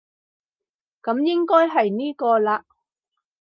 [1.03, 2.63] 噉應該係呢個喇